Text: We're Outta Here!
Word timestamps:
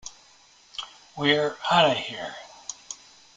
We're 1.15 1.57
Outta 1.69 1.93
Here! 1.93 2.35